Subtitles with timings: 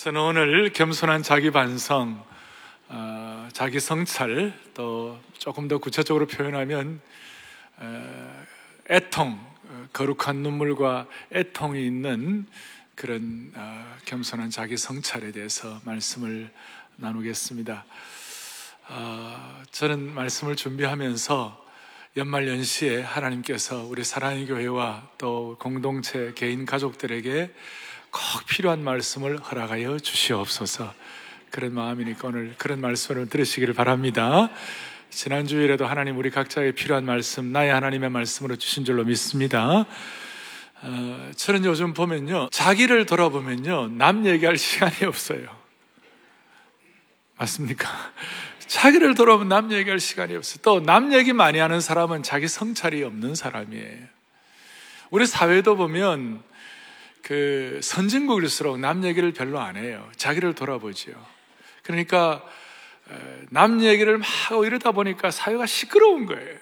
[0.00, 2.24] 저는 오늘 겸손한 자기 반성,
[2.88, 7.02] 어, 자기 성찰, 또 조금 더 구체적으로 표현하면
[7.76, 8.44] 어,
[8.88, 12.46] 애통, 어, 거룩한 눈물과 애통이 있는
[12.94, 16.50] 그런 어, 겸손한 자기 성찰에 대해서 말씀을
[16.96, 17.84] 나누겠습니다.
[18.88, 21.66] 어, 저는 말씀을 준비하면서
[22.16, 27.50] 연말 연시에 하나님께서 우리 사랑의 교회와 또 공동체 개인 가족들에게
[28.10, 30.92] 꼭 필요한 말씀을 허락하여 주시옵소서.
[31.50, 34.50] 그런 마음이니까 오늘 그런 말씀을 들으시기를 바랍니다.
[35.10, 39.84] 지난 주일에도 하나님 우리 각자에게 필요한 말씀, 나의 하나님의 말씀으로 주신 줄로 믿습니다.
[40.82, 45.40] 어, 저는 요즘 보면요, 자기를 돌아보면요, 남 얘기할 시간이 없어요.
[47.36, 47.88] 맞습니까?
[48.66, 50.58] 자기를 돌아보면 남 얘기할 시간이 없어요.
[50.62, 54.06] 또 남 얘기 많이 하는 사람은 자기 성찰이 없는 사람이에요.
[55.10, 56.42] 우리 사회도 보면
[57.22, 60.10] 그 선진국일수록 남 얘기를 별로 안 해요.
[60.16, 61.12] 자기를 돌아보죠.
[61.82, 62.44] 그러니까
[63.50, 64.26] 남 얘기를 막
[64.64, 66.58] 이러다 보니까 사회가 시끄러운 거예요.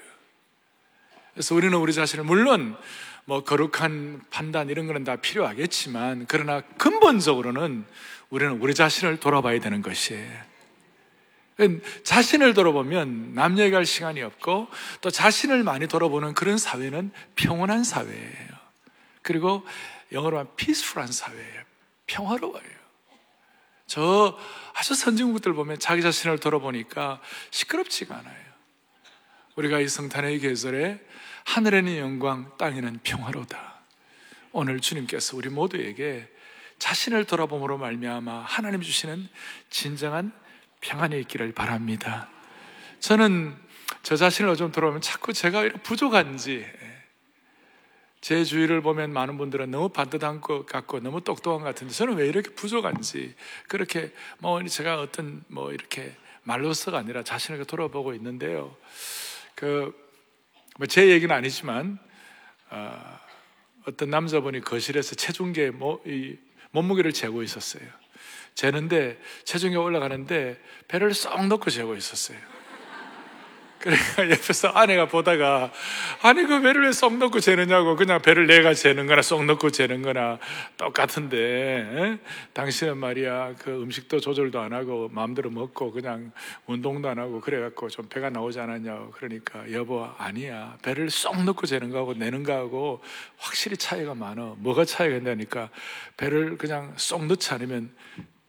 [1.32, 2.77] 그래서 우리는 우리 자신을 물론
[3.24, 7.84] 뭐 거룩한 판단 이런 거는 다 필요하겠지만 그러나 근본적으로는
[8.30, 10.48] 우리는 우리 자신을 돌아봐야 되는 것이에요.
[12.04, 14.69] 자신을 돌아보면 남 얘기할 시간이 없고
[15.00, 18.48] 또 자신을 많이 돌아보는 그런 사회는 평온한 사회예요.
[19.22, 19.66] 그리고
[20.12, 21.62] 영어로 하면 피스풀한 사회예요.
[22.06, 22.78] 평화로워요.
[23.86, 24.38] 저
[24.74, 27.20] 아주 선진국들 보면 자기 자신을 돌아보니까
[27.50, 28.48] 시끄럽지가 않아요.
[29.56, 31.04] 우리가 이 성탄의 계절에
[31.46, 33.80] 하늘에는 영광, 땅에는 평화로다.
[34.52, 36.28] 오늘 주님께서 우리 모두에게
[36.78, 39.28] 자신을 돌아봄으로 말미암아 하나님 주시는
[39.70, 40.32] 진정한
[40.80, 42.28] 평안이 있기를 바랍니다.
[43.00, 43.56] 저는
[44.02, 46.66] 저 자신을 좀 돌아보면 자꾸 제가 부족한지
[48.20, 52.27] 제 주위를 보면 많은 분들은 너무 반듯한 것 같고 너무 똑똑한 것 같은데 저는 왜
[52.27, 53.34] 이렇게 부족한지
[53.69, 58.77] 그렇게 뭐 제가 어떤 뭐 이렇게 말로서가 아니라 자신을 돌아보고 있는데요.
[59.55, 60.08] 그
[60.78, 61.98] 뭐 제 얘기는 아니지만
[62.70, 63.19] 어,
[63.97, 66.37] 떤 남자분이 거실에서 체중계 뭐, 이
[66.71, 67.82] 몸무게를 재고 있었어요.
[68.54, 72.38] 재는데 체중이 올라가는데 배를 쏙 넣고 재고 있었어요.
[73.78, 75.71] 그러니까 옆에서 아내가 보다가
[76.22, 80.39] 아니 그 배를 왜쏙 넣고 재느냐고 그냥 배를 내가 재는 거나 쏙 넣고 재는 거나
[80.77, 82.19] 똑같은데 에?
[82.53, 86.33] 당신은 말이야 그 음식도 조절도 안 하고 마음대로 먹고 그냥
[86.66, 90.77] 운동도 안 하고 그래갖고 좀 배가 나오지 않았냐고 그러니까 여보 아니야.
[90.83, 93.00] 배를 쏙 넣고 재는 거하고 내는 거하고
[93.37, 94.55] 확실히 차이가 많아.
[94.59, 95.71] 뭐가 차이가 있다니까
[96.16, 97.91] 배를 그냥 쏙 넣지 않으면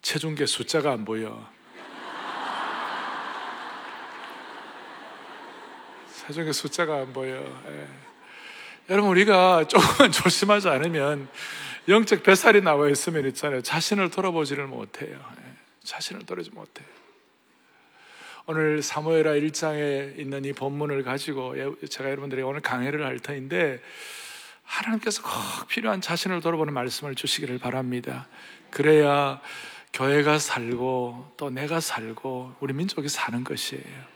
[0.02, 1.50] 체중계 숫자가 안 보여
[6.30, 7.38] 세종의 숫자가 안 보여.
[7.38, 7.88] 예.
[8.92, 11.28] 여러분 우리가 조금만 조심하지 않으면
[11.88, 13.64] 영적 뱃살이 나와 있으면 있잖아요.
[13.64, 15.18] 자신을 돌아보지를 못해요.
[15.18, 15.54] 예.
[15.84, 16.86] 자신을 돌아보지 못해요.
[18.46, 21.56] 오늘 사무엘하 1장에 있는 이 본문을 가지고
[21.88, 23.82] 제가 여러분들에게 오늘 강해를 할 터인데
[24.64, 28.28] 하나님께서 꼭 필요한 자신을 돌아보는 말씀을 주시기를 바랍니다.
[28.70, 29.42] 그래야
[29.94, 34.09] 교회가 살고 또 내가 살고 우리 민족이 사는 것이에요.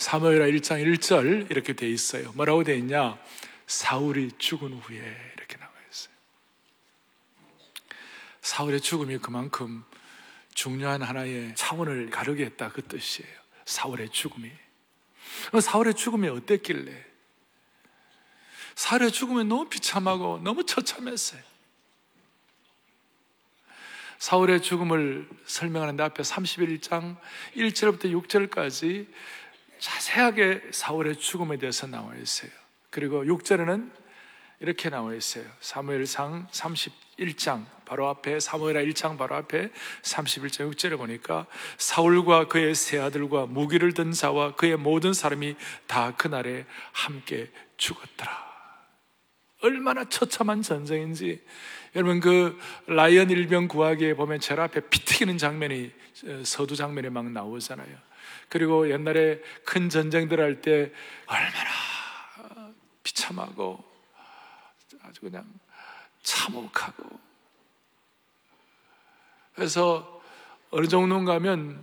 [0.00, 2.32] 사무엘하 1장 1절 이렇게 돼 있어요.
[2.32, 3.18] 뭐라고 돼 있냐?
[3.66, 4.96] 사울이 죽은 후에
[5.36, 6.14] 이렇게 나와 있어요.
[8.40, 9.84] 사울의 죽음이 그만큼
[10.54, 13.30] 중요한 하나의 차원을 가르게 했다 그 뜻이에요.
[13.66, 14.50] 사울의 죽음이.
[15.60, 17.04] 사울의 죽음이 어땠길래?
[18.76, 21.42] 사울의 죽음이 너무 비참하고 너무 처참했어요.
[24.18, 27.16] 사울의 죽음을 설명하는데 앞에 31장
[27.56, 29.06] 1절부터 6절까지
[29.80, 32.50] 자세하게 사울의 죽음에 대해서 나와 있어요.
[32.90, 33.90] 그리고 6절에는
[34.60, 35.44] 이렇게 나와 있어요.
[35.60, 39.70] 사무엘상 31장 바로 앞에 사무엘하 1장 바로 앞에
[40.02, 41.46] 31장 6절에 보니까
[41.78, 48.50] 사울과 그의 세 아들과 무기를 든 자와 그의 모든 사람이 다 그날에 함께 죽었더라.
[49.62, 51.42] 얼마나 처참한 전쟁인지
[51.96, 55.90] 여러분 그 라이언 일병 구하기에 보면 제일 앞에 피 튀기는 장면이
[56.44, 58.09] 서두 장면에 막 나오잖아요.
[58.50, 60.92] 그리고 옛날에 큰 전쟁들 할 때
[61.26, 63.82] 얼마나 비참하고
[65.02, 65.46] 아주 그냥
[66.22, 67.18] 참혹하고.
[69.54, 70.20] 그래서
[70.70, 71.82] 어느 정도인가 하면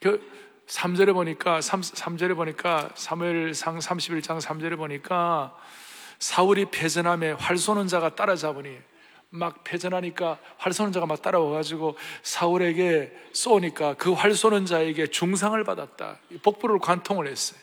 [0.00, 0.20] 그
[0.66, 5.56] 3절에 보니까 3, 3절에 보니까 사무엘상 31장 3절에 보니까
[6.18, 8.78] 사울이 패전함에 활 쏘는 자가 따라잡으니
[9.30, 16.18] 막 패전하니까 활 쏘는 자가 막 따라와가지고 사울에게 쏘니까 그 활 쏘는 자에게 중상을 받았다.
[16.42, 17.60] 복부를 관통을 했어요.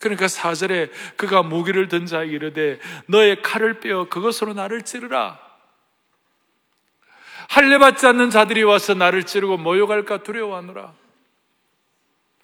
[0.00, 2.78] 그러니까 사절에 그가 무기를 든 자에게 이르되
[3.08, 5.38] 너의 칼을 빼어 그것으로 나를 찌르라.
[7.50, 10.94] 할례받지 않는 자들이 와서 나를 찌르고 모욕할까 두려워하노라.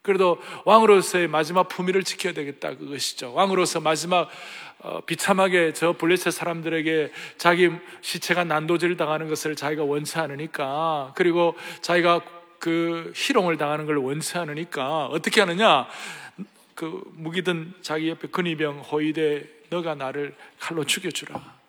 [0.02, 3.34] 그래도 왕으로서의 마지막 품위를 지켜야 되겠다 그것이죠.
[3.34, 4.30] 왕으로서 마지막
[4.78, 7.70] 어, 비참하게 저 블레셋 사람들에게 자기
[8.00, 12.22] 시체가 난도질을 당하는 것을 자기가 원치 않으니까 그리고 자기가
[12.58, 15.86] 그 희롱을 당하는 걸 원치 않으니까 어떻게 하느냐
[16.74, 21.59] 그 무기든 자기 옆에 근위병 호위대 너가 나를 칼로 죽여주라.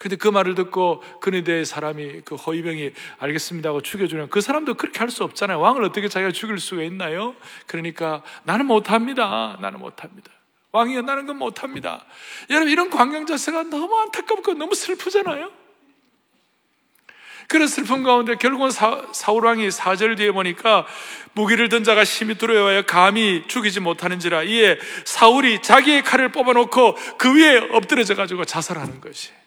[0.00, 5.10] 근데 그 말을 듣고 근위대 사람이 그 호위병이 알겠습니다 하고 죽여주면 그 사람도 그렇게 할
[5.10, 5.60] 수 없잖아요.
[5.60, 7.34] 왕을 어떻게 자기가 죽일 수가 있나요?
[7.66, 9.58] 그러니까 나는 못합니다.
[9.60, 10.30] 나는 못합니다.
[10.72, 12.06] 왕이여 나는 건 못합니다.
[12.48, 15.50] 여러분 이런 광경 자세가 너무 안타깝고 너무 슬프잖아요.
[17.48, 20.86] 그런 슬픔 가운데 결국은 사, 사울 왕이 4절 뒤에 보니까
[21.34, 27.58] 무기를 든 자가 심히 두려워하여 감히 죽이지 못하는지라 이에 사울이 자기의 칼을 뽑아놓고 그 위에
[27.72, 29.39] 엎드려져 가지고 자살하는 것이.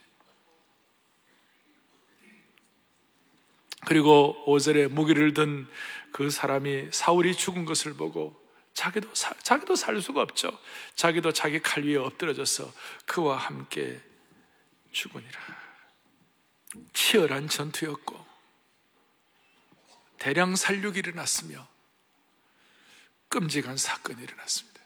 [3.86, 5.68] 그리고 5절에 무기를 든
[6.14, 8.40] 그 사람이 사울이 죽은 것을 보고
[8.74, 10.58] 자기도 사, 자기도 살 수가 없죠.
[10.96, 12.72] 자기도 자기 칼 위에 엎드려져서
[13.06, 14.00] 그와 함께
[14.92, 15.40] 죽으니라.
[16.94, 18.26] 치열한 전투였고
[20.20, 21.68] 대량 살육이 일어났으며
[23.30, 24.82] 끔찍한 사건이 일어났습니다.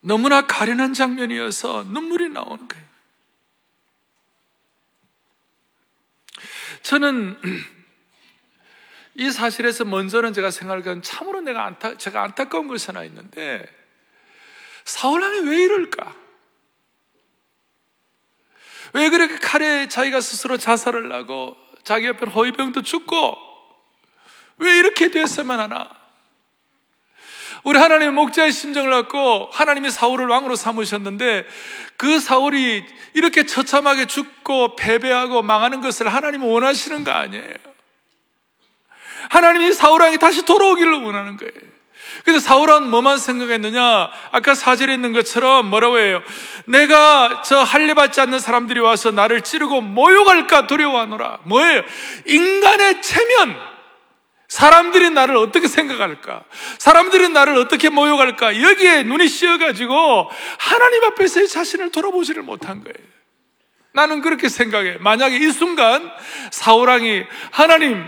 [0.00, 2.87] 너무나 가련한 장면이어서 눈물이 나오는 거예요.
[6.82, 7.40] 저는
[9.14, 13.66] 이 사실에서 먼저는 제가 생각한 참으로 내가 안타, 제가 안타까운 것이 하나 있는데
[14.84, 16.16] 사울왕이 왜 이럴까?
[18.94, 23.36] 왜 그렇게 칼에 자기가 스스로 자살을 하고 자기 옆에 호위병도 죽고
[24.58, 25.97] 왜 이렇게 됐으면 하나?
[27.64, 31.46] 우리 하나님의 목자의 심정을 갖고 하나님이 사울을 왕으로 삼으셨는데
[31.96, 32.84] 그 사울이
[33.14, 37.54] 이렇게 처참하게 죽고 패배하고 망하는 것을 하나님은 원하시는 거 아니에요.
[39.30, 41.52] 하나님이 사울왕이 다시 돌아오기를 원하는 거예요.
[42.24, 44.10] 그래서 사울은 뭐만 생각했느냐?
[44.32, 46.22] 아까 사절에 있는 것처럼 뭐라고 해요?
[46.66, 51.38] 내가 저 할례 받지 않는 사람들이 와서 나를 찌르고 모욕할까 두려워하노라.
[51.44, 51.82] 뭐예요?
[52.26, 53.77] 인간의 체면.
[54.48, 56.44] 사람들이 나를 어떻게 생각할까?
[56.78, 58.60] 사람들이 나를 어떻게 모욕할까?
[58.62, 63.06] 여기에 눈이 씌어가지고 하나님 앞에서의 자신을 돌아보지를 못한 거예요.
[63.92, 64.96] 나는 그렇게 생각해.
[65.00, 66.10] 만약에 이 순간
[66.50, 68.02] 사울왕이 하나님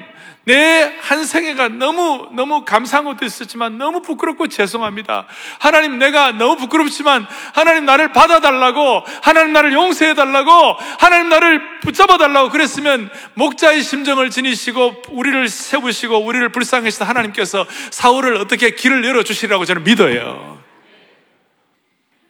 [0.45, 5.27] 내 한 생애가 너무, 너무 감사한 것도 있었지만 너무 부끄럽고 죄송합니다.
[5.59, 13.83] 하나님 내가 너무 부끄럽지만 하나님 나를 받아달라고, 하나님 나를 용서해달라고, 하나님 나를 붙잡아달라고 그랬으면 목자의
[13.83, 20.63] 심정을 지니시고 우리를 세우시고 우리를 불쌍하시다 하나님께서 사울을 어떻게 길을 열어주시라고 저는 믿어요.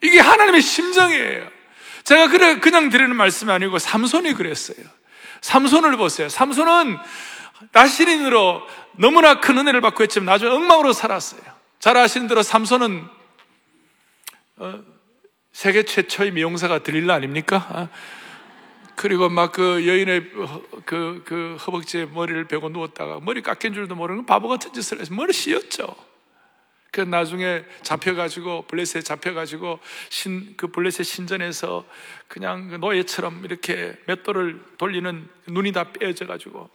[0.03, 1.49] 이게 하나님의 심정이에요.
[2.05, 4.79] 제가 그래, 그냥 드리는 말씀이 아니고 삼손이 그랬어요.
[5.43, 6.31] 삼손을 보세요.
[6.31, 6.99] 삼손은
[7.73, 8.63] 나시린으로
[8.97, 11.43] 너무나 큰 은혜를 받고 했지만 나중에 엉망으로 살았어요.
[11.79, 13.07] 잘 아시는 대로 삼손은
[14.57, 14.83] 어,
[15.53, 17.67] 세계 최초의 미용사가 드릴라 아닙니까?
[17.71, 17.89] 아,
[18.97, 20.31] 그리고 막 그 여인의
[20.85, 25.33] 그, 그 허벅지에 머리를 베고 누웠다가 머리 깎인 줄도 모르는 바보 같은 짓을 해서 머리
[25.33, 25.97] 씌었죠.
[26.93, 29.79] 그 나중에 잡혀가지고 블레셋에 잡혀가지고
[30.09, 31.87] 신 그 블레셋 신전에서
[32.29, 36.69] 그냥 그 노예처럼 이렇게 맷돌을 돌리는 눈이 다 빼어져가지고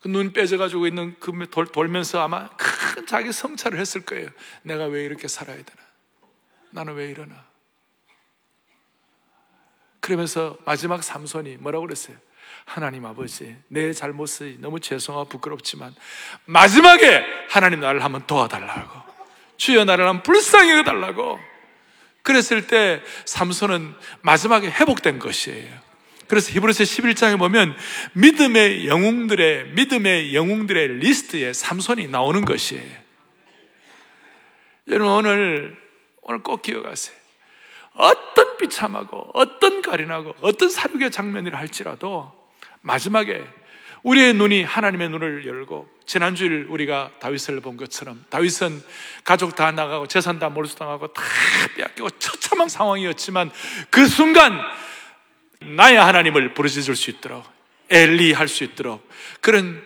[0.00, 4.28] 그 눈 빼져가지고 있는 그 돌, 돌면서 아마 큰 자기 성찰을 했을 거예요.
[4.62, 5.82] 내가 왜 이렇게 살아야 되나?
[6.70, 7.44] 나는 왜 이러나?
[10.00, 12.16] 그러면서 마지막 삼손이 뭐라고 그랬어요?
[12.64, 15.94] 하나님 아버지, 내 잘못이 너무 죄송하고 부끄럽지만
[16.46, 19.10] 마지막에 하나님 나를 한번 도와달라고.
[19.56, 21.38] 주여 나를 한번 불쌍히 해달라고.
[22.22, 25.89] 그랬을 때 삼손은 마지막에 회복된 것이에요.
[26.30, 27.76] 그래서 히브리서 11장에 보면
[28.12, 32.88] 믿음의 영웅들의 믿음의 영웅들의 리스트에 삼손이 나오는 것이에요.
[34.86, 35.76] 여러분 오늘
[36.22, 37.16] 오늘 꼭 기억하세요.
[37.94, 42.32] 어떤 비참하고 어떤 가련하고 어떤 살육의 장면이라 할지라도
[42.80, 43.44] 마지막에
[44.04, 48.80] 우리의 눈이 하나님의 눈을 열고 지난주일 우리가 다윗을 본 것처럼 다윗은
[49.24, 51.22] 가족 다 나가고 재산 다 몰수당하고 다
[51.76, 53.50] 빼앗기고 처참한 상황이었지만
[53.90, 54.60] 그 순간
[55.76, 57.44] 나의 하나님을 부르짖을 수 있도록
[57.90, 59.08] 엘리 할 수 있도록
[59.40, 59.82] 그런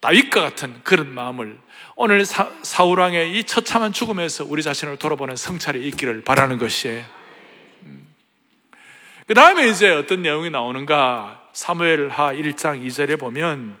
[0.00, 1.58] 다윗과 같은 그런 마음을
[1.94, 7.04] 오늘 사, 사울왕의 이 처참한 죽음에서 우리 자신을 돌아보는 성찰이 있기를 바라는 것이에요.
[7.82, 8.06] 음.
[9.26, 11.40] 그 다음에 이제 어떤 내용이 나오는가?
[11.52, 13.76] 사무엘하 1장 2절에 보면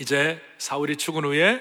[0.00, 1.60] 이제 사울이 죽은 후에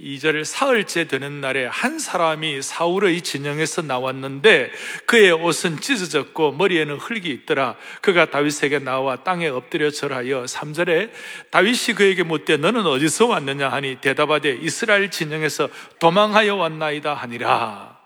[0.00, 4.72] 2절 사흘째 되는 날에 한 사람이 사울의 진영에서 나왔는데
[5.06, 7.76] 그의 옷은 찢어졌고 머리에는 흙이 있더라.
[8.00, 11.10] 그가 다윗에게 나와 땅에 엎드려 절하여 3절에
[11.50, 15.68] 다윗이 그에게 묻되 너는 어디서 왔느냐 하니 대답하되 이스라엘 진영에서
[16.00, 17.98] 도망하여 왔나이다 하니라.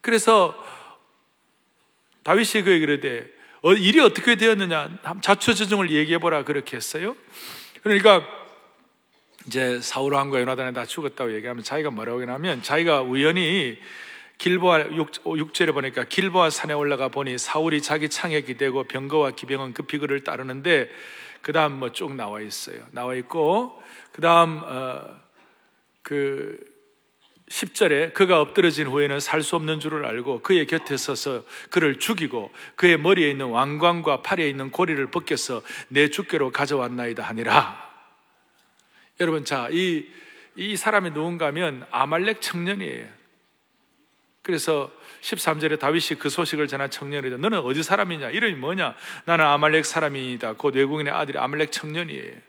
[0.00, 0.54] 그래서
[2.22, 3.26] 다윗이 그에게 그러되
[3.62, 7.16] 어, 일이 어떻게 되었느냐 자초지종을 얘기해 보라 그렇게 했어요.
[7.82, 8.37] 그러니까
[9.48, 13.78] 이제 사울 왕과 요나단이 다 죽었다고 얘기하면 자기가 뭐라고 하냐면 자기가 우연히
[14.36, 14.88] 길보아
[15.24, 20.22] 6, 절에 보니까 길보아 산에 올라가 보니 사울이 자기 창에 기대고 병거와 기병은 급히 그를
[20.22, 20.90] 따르는데
[21.40, 22.76] 그 다음 뭐 쭉 나와 있어요.
[22.90, 25.16] 나와 있고 그 다음 어,
[26.02, 26.58] 그
[27.48, 32.98] 10절에 그가 엎드러진 후에는 살 수 없는 줄을 알고 그의 곁에 서서 그를 죽이고 그의
[32.98, 37.87] 머리에 있는 왕관과 팔에 있는 고리를 벗겨서 내 주께로 가져왔나이다 하니라.
[39.20, 40.06] 여러분, 자, 이,
[40.56, 43.06] 이 사람이 누군가 하면 아말렉 청년이에요.
[44.42, 47.36] 그래서 13절에 다윗이 그 소식을 전한 청년이다.
[47.36, 48.30] 너는 어디 사람이냐?
[48.30, 48.94] 이름이 뭐냐?
[49.24, 50.54] 나는 아말렉 사람이다.
[50.54, 52.48] 곧 외국인의 아들이 아말렉 청년이에요.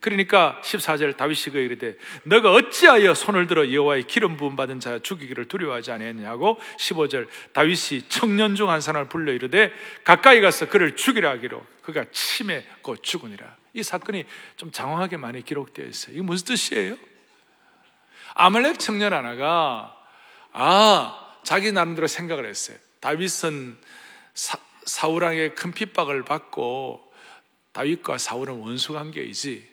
[0.00, 5.46] 그러니까 14절 다윗이 그에게 이르되 너가 어찌하여 손을 들어 여호와의 기름 부음 받은 자 죽이기를
[5.46, 9.72] 두려워하지 아니했냐고 15절 다윗이 청년 중 한 사람을 불러 이르되
[10.02, 14.24] 가까이 가서 그를 죽이라 하기로 그가 침에 곧 죽으니라 이 사건이
[14.56, 16.14] 좀 장황하게 많이 기록되어 있어요.
[16.14, 16.96] 이게 무슨 뜻이에요?
[18.34, 19.96] 아말렉 청년 하나가
[20.52, 22.76] 아 자기 나름대로 생각을 했어요.
[23.00, 23.78] 다윗은
[24.34, 27.12] 사, 사울왕의 큰 핍박을 받고
[27.72, 29.68] 다윗과 사울은 원수 관계이지.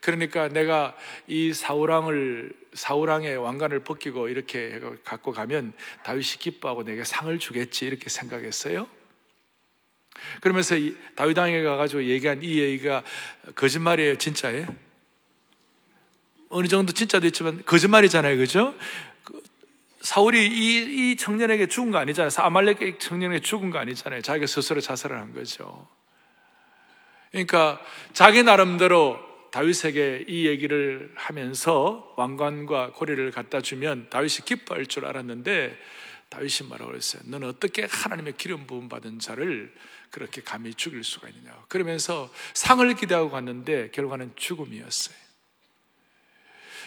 [0.00, 5.72] 그러니까 내가 이 사울왕을 사울왕의 왕관을 벗기고 이렇게 갖고 가면
[6.04, 8.86] 다윗이 기뻐하고 내게 상을 주겠지 이렇게 생각했어요.
[10.40, 10.76] 그러면서
[11.14, 13.02] 다윗 왕에 가가지고 얘기한 이 얘기가
[13.54, 14.66] 거짓말이에요, 진짜예요?
[16.48, 18.74] 어느 정도 진짜도 있지만 거짓말이잖아요, 그죠?
[19.24, 19.40] 그
[20.00, 22.30] 사울이 이, 이 청년에게 죽은 거 아니잖아요.
[22.36, 24.22] 아말렉 청년에게 죽은 거 아니잖아요.
[24.22, 25.88] 자기가 스스로 자살을 한 거죠.
[27.30, 27.80] 그러니까
[28.12, 29.18] 자기 나름대로
[29.50, 35.78] 다윗에게 이 얘기를 하면서 왕관과 고리를 갖다 주면 다윗이 기뻐할 줄 알았는데
[36.28, 37.22] 다윗이 뭐라고 그랬어요?
[37.26, 39.72] 너는 어떻게 하나님의 기름 부음 받은 자를
[40.16, 41.52] 그렇게 감히 죽일 수가 있느냐.
[41.68, 45.14] 그러면서 상을 기대하고 갔는데 결과는 죽음이었어요.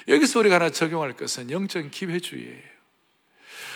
[0.07, 2.63] 여기서 우리가 하나 적용할 것은 영적인 기회주의예요.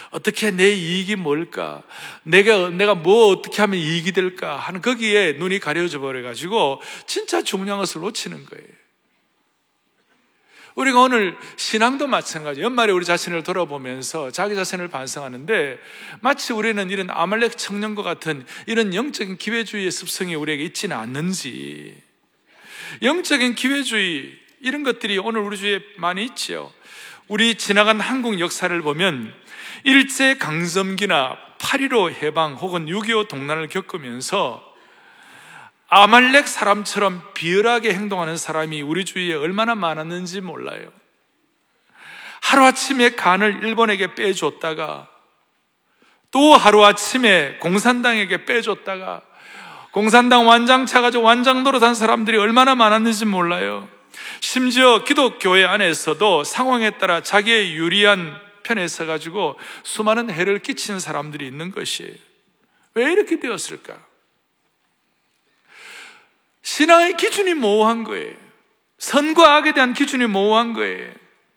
[0.10, 1.84] 어떻게 내 이익이 뭘까?
[2.24, 4.58] 내가, 내가 뭐 어떻게 하면 이익이 될까?
[4.58, 8.83] 하는 거기에 눈이 가려져 버려가지고 진짜 중요한 것을 놓치는 거예요.
[10.76, 12.62] 우리가 오늘 신앙도 마찬가지.
[12.62, 15.80] 연말에 우리 자신을 돌아보면서 자기 자신을 반성하는데
[16.22, 21.96] 마치 우리는 이런 아말렉 청년과 같은 이런 영적인 기회주의의 습성이 우리에게 있지는 않는지.
[23.02, 26.72] 영적인 기회주의 이런 것들이 오늘 우리 주위에 많이 있지요.
[27.28, 29.34] 우리 지나간 한국 역사를 보면
[29.84, 34.73] 일제 강점기나 8.15 해방 혹은 6.25 동란을 겪으면서
[35.96, 40.92] 아말렉 사람처럼 비열하게 행동하는 사람이 우리 주위에 얼마나 많았는지 몰라요.
[42.42, 45.08] 하루아침에 간을 일본에게 빼줬다가
[46.32, 49.22] 또 하루아침에 공산당에게 빼줬다가
[49.92, 53.88] 공산당 완장 차 가지고 완장 노릇한 사람들이 얼마나 많았는지 몰라요.
[54.40, 62.16] 심지어 기독교회 안에서도 상황에 따라 자기의 유리한 편에 서가지고 수많은 해를 끼치는 사람들이 있는 것이에요.
[62.96, 64.13] 왜 이렇게 되었을까?
[66.64, 68.34] 신앙의 기준이 모호한 거예요.
[68.98, 71.12] 선과 악에 대한 기준이 모호한 거예요.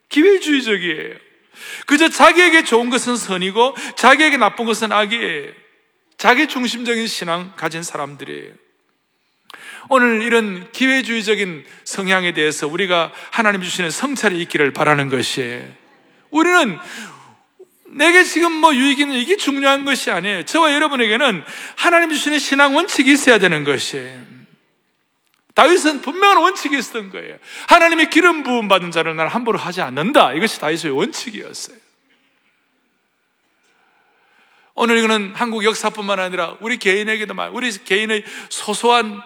[0.09, 1.15] 기회주의적이에요.
[1.87, 5.53] 그저 자기에게 좋은 것은 선이고 자기에게 나쁜 것은 악이에요.
[6.19, 8.53] 자기 중심적인 신앙 가진 사람들이에요.
[9.89, 15.65] 오늘 이런 기회주의적인 성향에 대해서 우리가 하나님 주시는 성찰이 있기를 바라는 것이에요.
[16.31, 16.79] 우리는
[17.87, 20.45] 내게 지금 뭐 유익이 있는 이게 중요한 것이 아니에요.
[20.45, 21.45] 저와 여러분에게는
[21.77, 24.36] 하나님 주시는 신앙 원칙이 있어야 되는 것이에요.
[25.57, 27.39] 다윗은 분명한 원칙이 있었던 거예요.
[27.69, 30.35] 하나님의 기름 부음 받은 자를 나는 함부로 하지 않는다.
[30.35, 31.79] 이것이 다윗의 원칙이었어요.
[34.75, 39.23] 오늘 이거는 한국 역사뿐만 아니라 우리 개인에게도 말, 우리 개인의 소소한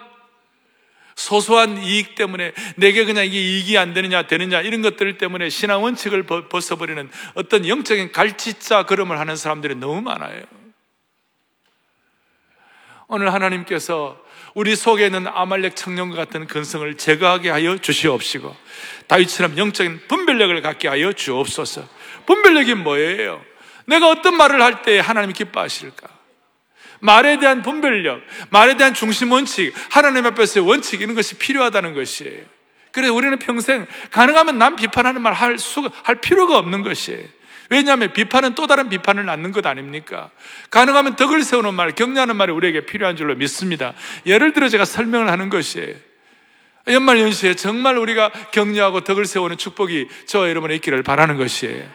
[1.15, 6.23] 소소한 이익 때문에 내게 그냥 이게 이익이 안 되느냐 되느냐 이런 것들 때문에 신앙 원칙을
[6.23, 10.41] 벗어버리는 어떤 영적인 갈치자 걸음을 하는 사람들이 너무 많아요.
[13.07, 14.17] 오늘 하나님께서
[14.53, 18.55] 우리 속에 있는 아말렉 청년과 같은 근성을 제거하게 하여 주시옵시고
[19.07, 21.87] 다윗처럼 영적인 분별력을 갖게 하여 주옵소서.
[22.25, 23.41] 분별력이 뭐예요?
[23.85, 26.07] 내가 어떤 말을 할 때 하나님이 기뻐하실까?
[26.99, 32.43] 말에 대한 분별력, 말에 대한 중심 원칙, 하나님 앞에서의 원칙 이런 것이 필요하다는 것이에요.
[32.91, 37.25] 그래 우리는 평생 가능하면 남 비판하는 말 할 수, 할 필요가 없는 것이에요.
[37.71, 40.29] 왜냐하면 비판은 또 다른 비판을 낳는 것 아닙니까?
[40.71, 43.93] 가능하면 덕을 세우는 말, 격려하는 말이 우리에게 필요한 줄로 믿습니다.
[44.25, 45.95] 예를 들어 제가 설명을 하는 것이에요.
[46.87, 51.89] 연말 연시에 정말 우리가 격려하고 덕을 세우는 축복이 저와 여러분의 있기를 바라는 것이에요.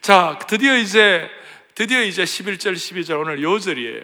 [0.00, 1.28] 자, 드디어 이제,
[1.74, 4.02] 드디어 이제 11절, 12절 오늘 요절이에요.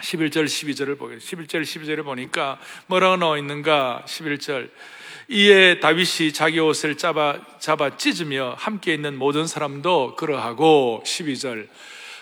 [0.00, 1.46] 11절, 12절을 보겠습니다.
[1.46, 4.02] 11절, 12절을 보니까 뭐라고 나와 있는가?
[4.08, 4.70] 11절.
[5.28, 11.68] 이에 다윗이 자기 옷을 잡아, 잡아 찢으며 함께 있는 모든 사람도 그러하고 12절.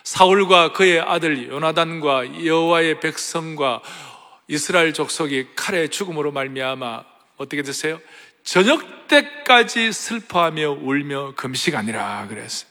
[0.04, 3.82] 사울과 그의 아들 요나단과 여호와의 백성과
[4.49, 7.04] 이스라엘 족속이 칼의 죽음으로 말미암아
[7.37, 8.00] 어떻게 됐어요?
[8.44, 12.71] 저녁 때까지 슬퍼하며 울며 금식하니라 그랬어요.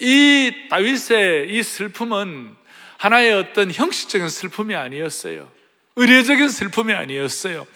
[0.00, 2.56] 이 다윗의 이 슬픔은
[2.98, 5.57] 하나의 어떤 형식적인 슬픔이 아니었어요.
[5.98, 7.66] 의례적인 슬픔이 아니었어요.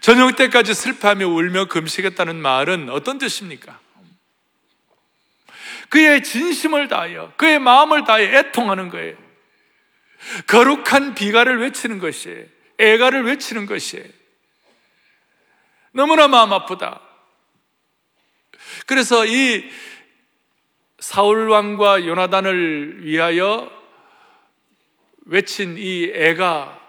[0.00, 3.78] 저녁 때까지 슬퍼하며 울며 금식했다는 말은 어떤 뜻입니까?
[5.90, 9.14] 그의 진심을 다하여, 그의 마음을 다하여 애통하는 거예요.
[10.46, 12.46] 거룩한 비가를 외치는 것이에요.
[12.78, 14.06] 애가를 외치는 것이에요.
[15.92, 17.00] 너무나 마음 아프다.
[18.86, 19.70] 그래서 이
[20.98, 23.70] 사울 왕과 요나단을 위하여
[25.26, 26.85] 외친 이 애가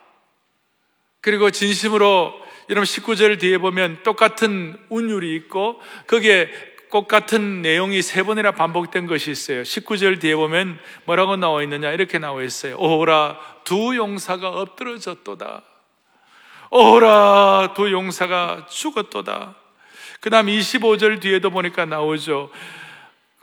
[1.21, 2.33] 그리고 진심으로
[2.69, 6.49] 여러분 19절 뒤에 보면 똑같은 운율이 있고 거기에
[6.89, 9.61] 똑 같은 내용이 세 번이나 반복된 것이 있어요.
[9.61, 12.75] 19절 뒤에 보면 뭐라고 나와 있느냐 이렇게 나와 있어요.
[12.77, 15.61] 오라 두 용사가 엎드러졌도다.
[16.71, 19.55] 오라 두 용사가 죽었도다.
[20.21, 22.49] 그 다음 25절 뒤에도 보니까 나오죠.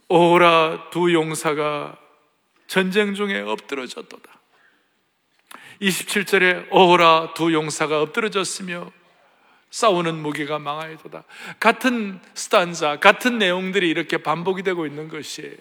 [0.08, 1.96] 오라 두 용사가
[2.66, 4.30] 전쟁 중에 엎드러졌도다.
[5.80, 8.90] 27절에 오라 두 용사가 엎드러졌으며
[9.70, 11.24] 싸우는 무게가 망하여도다.
[11.58, 15.52] 같은 스탄자, 같은 내용들이 이렇게 반복이 되고 있는 것이에요.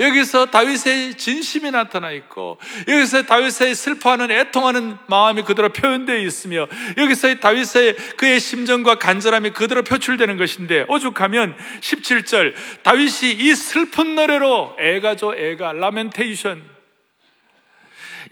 [0.00, 2.58] 여기서 다윗의 진심이 나타나 있고
[2.88, 10.36] 여기서 다윗의 슬퍼하는 애통하는 마음이 그대로 표현되어 있으며 여기서 다윗의 그의 심정과 간절함이 그대로 표출되는
[10.36, 16.73] 것인데 오죽하면 17절 다윗이 이 슬픈 노래로 애가죠 애가 라멘테이션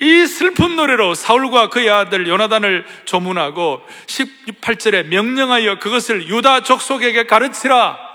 [0.00, 8.12] 이 슬픈 노래로 사울과 그의 아들 요나단을 조문하고 18절에 명령하여 그것을 유다 족속에게 가르치라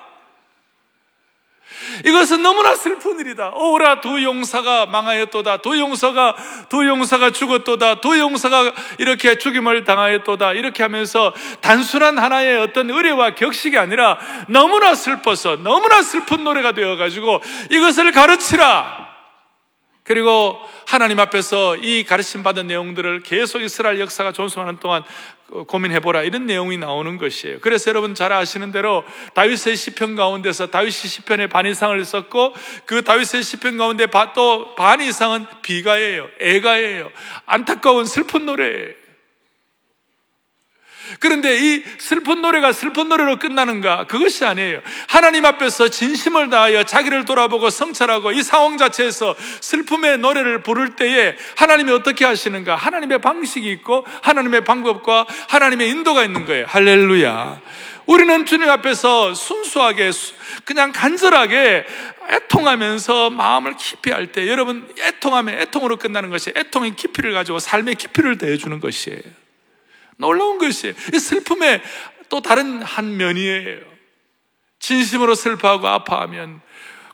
[2.05, 3.51] 이것은 너무나 슬픈 일이다.
[3.55, 5.57] 오라 두 용사가 망하였도다.
[5.57, 6.35] 두 용사가
[6.69, 8.01] 두 용사가 죽었도다.
[8.01, 10.53] 두 용사가 이렇게 죽임을 당하였도다.
[10.53, 17.41] 이렇게 하면서 단순한 하나의 어떤 의뢰와 격식이 아니라 너무나 슬퍼서 너무나 슬픈 노래가 되어 가지고
[17.71, 19.16] 이것을 가르치라.
[20.07, 25.03] 그리고 하나님 앞에서 이 가르침 받은 내용들을 계속 이스라엘 역사가 존속하는 동안
[25.67, 27.59] 고민해보라 이런 내용이 나오는 것이에요.
[27.59, 32.53] 그래서 여러분 잘 아시는 대로 다윗의 시편 가운데서 다윗이 시편의 반 이상을 썼고
[32.85, 37.09] 그 다윗의 시편 가운데 또 반 이상은 비가예요, 애가예요,
[37.45, 38.96] 안타까운 슬픈 노래예요.
[41.19, 44.05] 그런데 이 슬픈 노래가 슬픈 노래로 끝나는가?
[44.07, 44.81] 그것이 아니에요.
[45.07, 51.91] 하나님 앞에서 진심을 다하여 자기를 돌아보고 성찰하고 이 상황 자체에서 슬픔의 노래를 부를 때에 하나님이
[51.91, 52.75] 어떻게 하시는가?
[52.75, 56.65] 하나님의 방식이 있고 하나님의 방법과 하나님의 인도가 있는 거예요.
[56.67, 57.61] 할렐루야.
[58.05, 60.11] 우리는 주님 앞에서 순수하게
[60.63, 61.85] 그냥 간절하게
[62.29, 68.37] 애통하면서 마음을 깊이 할 때 여러분 애통하면 애통으로 끝나는 것이 애통의 깊이를 가지고 삶의 깊이를
[68.37, 69.46] 더해주는 것이에요.
[70.17, 70.93] 놀라운 것이에요.
[71.13, 71.81] 이 슬픔의
[72.29, 73.79] 또 다른 한 면이에요.
[74.79, 76.61] 진심으로 슬퍼하고 아파하면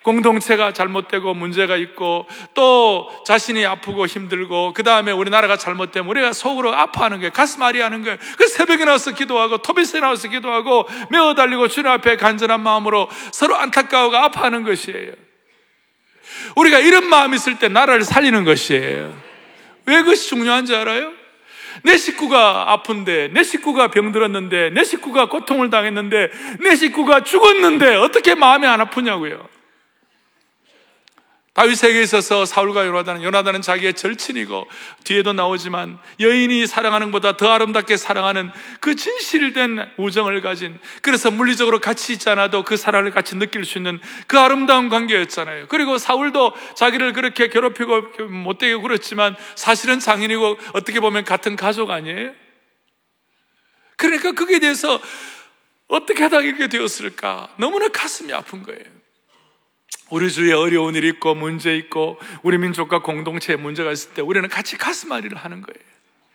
[0.03, 7.19] 공동체가 잘못되고 문제가 있고 또 자신이 아프고 힘들고 그 다음에 우리나라가 잘못되면 우리가 속으로 아파하는
[7.19, 7.31] 거예요.
[7.31, 8.17] 가슴 아리하는 거예요.
[8.37, 14.25] 그 새벽에 나와서 기도하고 토비스에 나와서 기도하고 메어 달리고 주님 앞에 간절한 마음으로 서로 안타까워가
[14.25, 15.13] 아파하는 것이에요.
[16.57, 19.17] 우리가 이런 마음이 있을 때 나라를 살리는 것이에요.
[19.85, 21.22] 왜 그것이 중요한지 알아요?
[21.81, 26.29] 내 식구가 아픈데, 내 식구가 병들었는데, 내 식구가 고통을 당했는데,
[26.61, 29.47] 내 식구가 죽었는데, 어떻게 마음이 안 아프냐고요.
[31.53, 34.67] 다윗에게 있어서 사울과 요나단은 요나단은 자기의 절친이고
[35.03, 42.13] 뒤에도 나오지만 여인이 사랑하는 것보다 더 아름답게 사랑하는 그 진실된 우정을 가진 그래서 물리적으로 같이
[42.13, 45.67] 있지 않아도 그 사랑을 같이 느낄 수 있는 그 아름다운 관계였잖아요.
[45.67, 52.31] 그리고 사울도 자기를 그렇게 괴롭히고 못되게 굴었지만 사실은 장인이고 어떻게 보면 같은 가족 아니에요?
[53.95, 54.99] 그러니까 그게 대해서
[55.87, 57.49] 어떻게 하다 이렇게 되었을까?
[57.57, 59.02] 너무나 가슴이 아픈 거예요.
[60.13, 64.77] 우리 주위에 어려운 일 있고 문제 있고 우리 민족과 공동체에 문제가 있을 때 우리는 같이
[64.77, 65.83] 가슴앓이를 하는 거예요.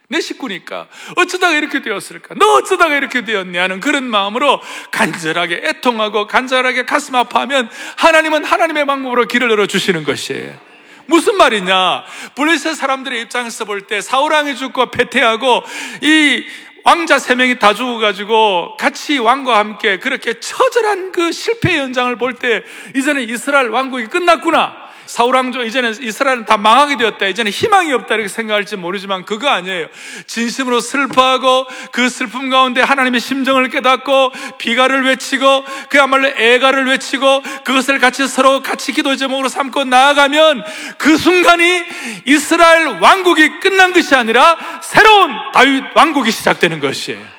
[0.09, 2.35] 내 식구니까 어쩌다가 이렇게 되었을까?
[2.35, 4.61] 너 어쩌다가 이렇게 되었냐 하는 그런 마음으로
[4.91, 10.59] 간절하게 애통하고 간절하게 가슴 아파하면 하나님은 하나님의 방법으로 길을 열어 주시는 것이에요.
[11.07, 12.05] 무슨 말이냐?
[12.35, 15.63] 블레셋 사람들의 입장에서 볼 때 사울 왕이 죽고 패퇴하고
[16.03, 16.45] 이
[16.89, 22.63] 왕자 세 명이 다 죽어가지고 같이 왕과 함께 그렇게 처절한 그 실패 현장을 볼 때
[22.97, 24.88] 이제는 이스라엘 왕국이 끝났구나.
[25.09, 27.27] 사울왕조 이제는 이스라엘은 다 망하게 되었다.
[27.27, 29.87] 이제는 희망이 없다 이렇게 생각할지 모르지만 그거 아니에요.
[30.27, 38.29] 진심으로 슬퍼하고 그 슬픔 가운데 하나님의 심정을 깨닫고 비가를 외치고 그야말로 애가를 외치고 그것을 같이
[38.29, 40.63] 서로 같이 기도 제목으로 삼고 나아가면
[40.99, 41.85] 그 순간이
[42.27, 47.38] 이스라엘 왕국이 끝난 것이 아니라 새로운 다윗 왕국이 시작되는 것이에요.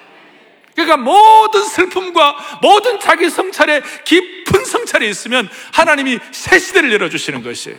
[0.85, 7.77] 그러니까 모든 슬픔과 모든 자기 성찰에 깊은 성찰이 있으면 하나님이 새 시대를 열어주시는 것이에요.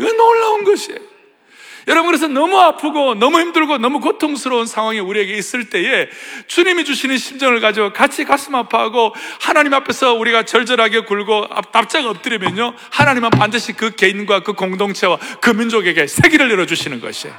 [0.00, 0.98] 이건 놀라운 것이에요.
[1.86, 6.08] 여러분, 그래서 너무 아프고, 너무 힘들고, 너무 고통스러운 상황이 우리에게 있을 때에
[6.46, 12.74] 주님이 주시는 심정을 가지고 같이 가슴 아파하고 하나님 앞에서 우리가 절절하게 굴고 납작 엎드리면요.
[12.90, 17.36] 하나님은 반드시 그 개인과 그 공동체와 그 민족에게 세기를 열어주시는 것이에요.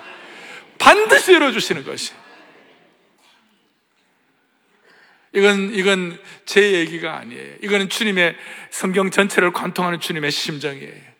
[0.78, 2.25] 반드시 열어주시는 것이에요.
[5.36, 7.56] 이건, 이건 제 얘기가 아니에요.
[7.62, 8.36] 이거는 주님의
[8.72, 11.16] 성경 전체를 관통하는 주님의 심정이에요.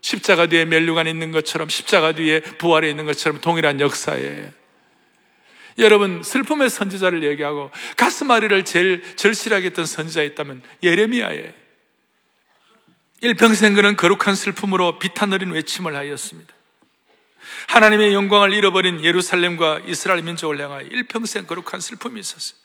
[0.00, 4.50] 십자가 뒤에 멸류관 있는 것처럼 십자가 뒤에 부활에 있는 것처럼 동일한 역사예요.
[5.78, 11.52] 여러분 슬픔의 선지자를 얘기하고 가슴앓이를 제일 절실하게 했던 선지자 있다면 예레미야예요.
[13.22, 16.52] 일평생 그는 거룩한 슬픔으로 비탄 어린 외침을 하였습니다.
[17.68, 22.58] 하나님의 영광을 잃어버린 예루살렘과 이스라엘 민족을 향하여 일평생 거룩한 슬픔이 있었어요.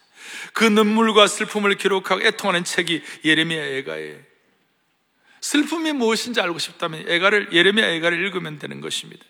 [0.53, 4.17] 그 눈물과 슬픔을 기록하고 애통하는 책이 예레미야 애가예요.
[5.41, 9.23] 슬픔이 무엇인지 알고 싶다면 애가를 예레미야 애가를 읽으면 되는 것입니다.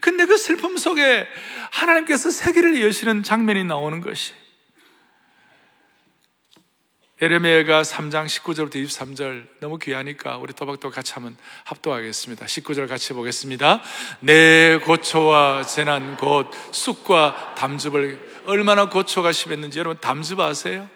[0.00, 1.28] 근데 그 슬픔 속에
[1.70, 4.32] 하나님께서 세계를 여시는 장면이 나오는 것이
[7.22, 12.44] 예레미야가 3장 19절부터 23절 너무 귀하니까 우리 또박또 같이 한번 합독하겠습니다.
[12.44, 13.82] 19절 같이 보겠습니다.
[14.18, 20.90] 내 고초와 재난 곧 쑥과 담즙을 얼마나 고초가 심했는지 여러분 담즙 아세요?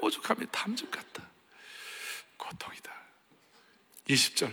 [0.00, 1.28] 오죽하면 담즙 같다.
[2.36, 2.92] 고통이다.
[4.08, 4.52] 20절.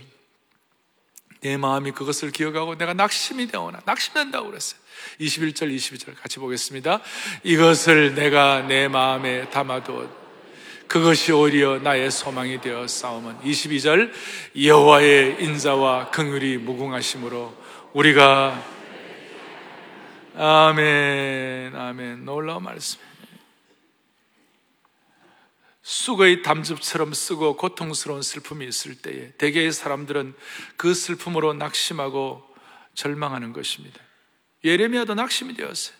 [1.41, 4.79] 내 마음이 그것을 기억하고 내가 낙심이 되오나 낙심된다고 그랬어요.
[5.19, 7.01] 21절, 22절 같이 보겠습니다.
[7.43, 10.24] 이것을 내가 내 마음에 담아두었
[10.87, 14.11] 그것이 오히려 나의 소망이 되어 싸움은 22절
[14.61, 17.53] 여호와의 인자와 긍휼이 무궁하심으로
[17.93, 18.75] 우리가
[20.37, 22.25] 아멘, 아멘.
[22.25, 22.99] 놀라운 말씀.
[25.81, 30.33] 쑥의 담즙처럼 쓰고 고통스러운 슬픔이 있을 때에 대개의 사람들은
[30.75, 32.43] 그 슬픔으로 낙심하고
[32.95, 34.01] 절망하는 것입니다.
[34.63, 35.95] 예레미야도 낙심이 되었어요.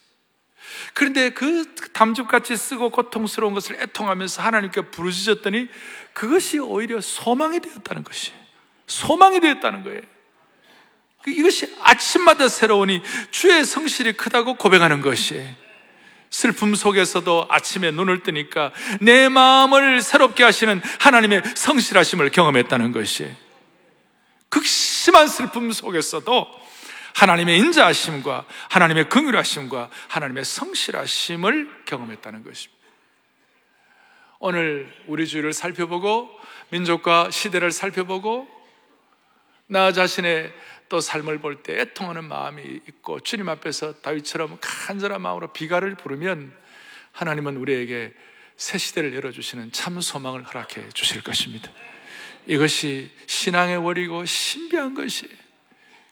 [0.93, 5.67] 그런데 그 담즙같이 쓰고 고통스러운 것을 애통하면서 하나님께 부르짖었더니
[6.13, 8.32] 그것이 오히려 소망이 되었다는 것이
[8.88, 10.01] 소망이 되었다는 거예요.
[11.23, 13.01] 그 이것이 아침마다 새로우니
[13.32, 15.43] 주의 성실이 크다고 고백하는 것이
[16.30, 23.28] 슬픔 속에서도 아침에 눈을 뜨니까 내 마음을 새롭게 하시는 하나님의 성실하심을 경험했다는 것이
[24.49, 26.64] 극심한 슬픔 속에서도
[27.15, 32.75] 하나님의 인자하심과 하나님의 긍휼하심과 하나님의 성실하심을 경험했다는 것입니다.
[34.39, 36.30] 오늘 우리 주위를 살펴보고
[36.69, 38.47] 민족과 시대를 살펴보고
[39.67, 40.54] 나 자신의
[40.89, 46.54] 또 삶을 볼 때 애통하는 마음이 있고 주님 앞에서 다윗처럼 간절한 마음으로 비가를 부르면
[47.13, 48.13] 하나님은 우리에게
[48.58, 51.71] 새 시대를 열어주시는 참 소망을 허락해 주실 것입니다.
[52.45, 55.28] 이것이 신앙의 월이고 신비한 것이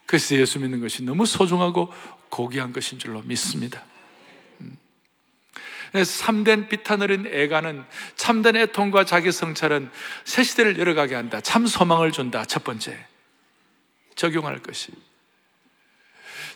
[0.06, 1.92] 그래서 예수 믿는 것이 너무 소중하고
[2.30, 3.84] 고귀한 것인 줄로 믿습니다.
[4.62, 4.78] 음.
[6.04, 7.86] 참된 비탄어린 애가는
[8.16, 9.90] 참된 애통과 자기 성찰은
[10.26, 11.42] 새 시대를 열어가게 한다.
[11.42, 12.46] 참 소망을 준다.
[12.46, 13.06] 첫 번째.
[14.16, 14.92] 적용할 것이.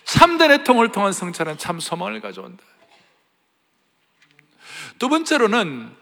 [0.04, 2.64] 참된 애통을 통한 성찰은 참 소망을 가져온다.
[4.98, 5.94] 두 번째로는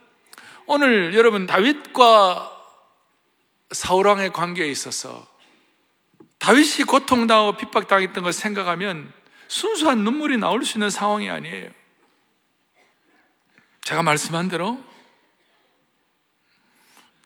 [0.67, 2.53] 오늘 여러분 다윗과
[3.73, 5.27] 사울 왕의 관계에 있어서
[6.39, 9.13] 다윗이 고통당하고 핍박당했던 걸 생각하면
[9.49, 11.71] 순수한 눈물이 나올 수 있는 상황이 아니에요.
[13.85, 14.83] 제가 말씀한 대로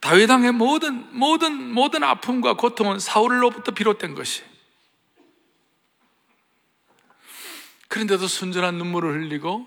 [0.00, 4.42] 다윗왕의 모든 모든 모든 아픔과 고통은 사울로부터 비롯된 것이.
[7.88, 9.66] 그런데도 순전한 눈물을 흘리고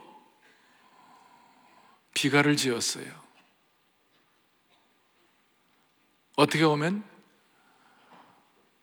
[2.14, 3.06] 비가를 지었어요.
[6.36, 7.04] 어떻게 보면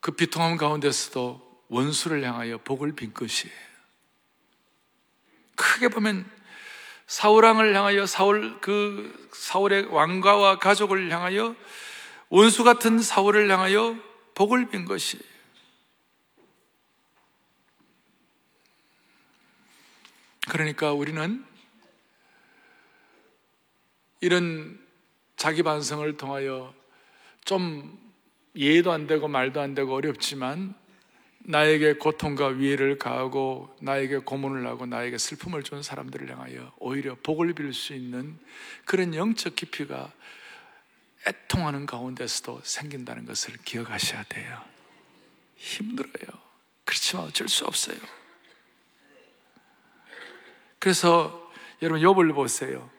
[0.00, 3.54] 그 비통함 가운데서도 원수를 향하여 복을 빈 것이에요.
[5.56, 6.28] 크게 보면
[7.06, 11.54] 사울왕을 향하여 사울 그 사울의 왕가와 가족을 향하여
[12.28, 13.96] 원수 같은 사울을 향하여
[14.34, 15.22] 복을 빈 것이에요.
[20.48, 21.44] 그러니까 우리는
[24.20, 24.78] 이런
[25.36, 26.74] 자기 반성을 통하여
[27.44, 28.09] 좀
[28.60, 30.74] 이해도 안 되고 말도 안 되고 어렵지만
[31.38, 37.72] 나에게 고통과 위해를 가하고 나에게 고문을 하고 나에게 슬픔을 준 사람들을 향하여 오히려 복을 빌
[37.72, 38.38] 수 있는
[38.84, 40.12] 그런 영적 깊이가
[41.26, 44.62] 애통하는 가운데서도 생긴다는 것을 기억하셔야 돼요.
[45.56, 46.28] 힘들어요.
[46.84, 47.96] 그렇지만 어쩔 수 없어요.
[50.78, 52.90] 그래서 여러분 욥을 보세요.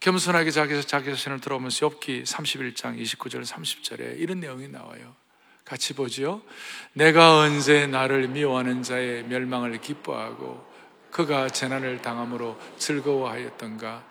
[0.00, 5.16] 겸손하게 자기, 자기 자신을 들어오면서 욥기 31장 29절 30절에 이런 내용이 나와요.
[5.64, 6.40] 같이 보지요.
[6.92, 10.66] 내가 언제 나를 미워하는 자의 멸망을 기뻐하고
[11.10, 14.04] 그가 재난을 당함으로 즐거워하였던가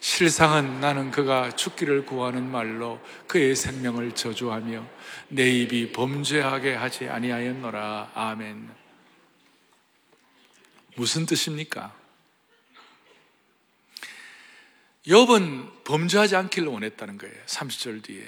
[0.00, 4.86] 실상은 나는 그가 죽기를 구하는 말로 그의 생명을 저주하며
[5.28, 8.10] 내 입이 범죄하게 하지 아니하였노라.
[8.14, 8.70] 아멘.
[10.96, 12.03] 무슨 뜻입니까?
[15.06, 17.34] 욥은 범죄하지 않기를 원했다는 거예요.
[17.46, 18.24] 30절 뒤에.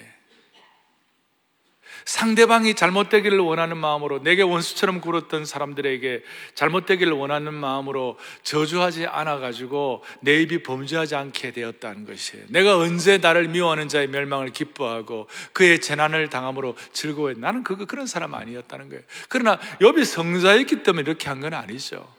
[2.04, 6.22] 상대방이 잘못되기를 원하는 마음으로 내게 원수처럼 굴었던 사람들에게
[6.54, 12.44] 잘못되기를 원하는 마음으로 저주하지 않아 가지고 내 입이 범죄하지 않게 되었다는 것이에요.
[12.50, 17.34] 내가 언제 나를 미워하는 자의 멸망을 기뻐하고 그의 재난을 당함으로 즐거워해.
[17.38, 19.02] 나는 그 그런 사람 아니었다는 거예요.
[19.28, 22.15] 그러나 욥이 성자였기 때문에 이렇게 한 건 아니죠.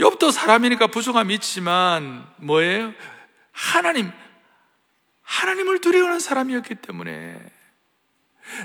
[0.00, 2.92] 욥도 사람이니까 부족함이 있지만 뭐예요?
[3.52, 4.10] 하나님
[5.22, 7.38] 하나님을 두려워하는 사람이었기 때문에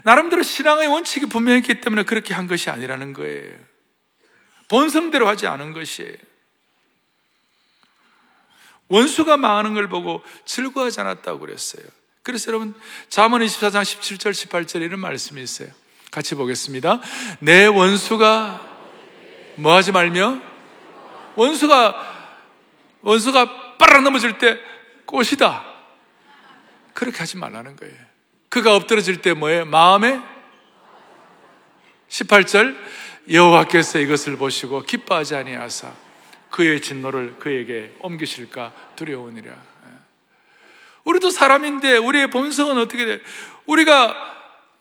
[0.03, 3.53] 나름대로 신앙의 원칙이 분명했기 때문에 그렇게 한 것이 아니라는 거예요.
[4.69, 6.15] 본성대로 하지 않은 것이에요.
[8.87, 11.83] 원수가 망하는 걸 보고 즐거워하지 않았다고 그랬어요.
[12.23, 12.73] 그래서 여러분,
[13.09, 15.69] 잠언 24장 17절, 18절에 이런 말씀이 있어요.
[16.11, 17.01] 같이 보겠습니다.
[17.39, 18.77] 내 원수가
[19.57, 20.54] 뭐 하지 말며?
[21.35, 22.27] 원수가,
[23.01, 24.59] 원수가 빠르 넘어질 때
[25.05, 25.65] 꽃이다.
[26.93, 27.95] 그렇게 하지 말라는 거예요.
[28.49, 29.65] 그가 엎드러질 때 뭐예요?
[29.65, 30.21] 마음에
[32.09, 32.77] 18절
[33.29, 35.91] 여호와께서 이것을 보시고 기뻐하지 아니하사
[36.51, 39.51] 그의 진노를 그에게 옮기실까 두려우니라.
[39.51, 39.89] 예.
[41.03, 43.21] 우리도 사람인데 우리의 본성은 어떻게 돼?
[43.65, 44.15] 우리가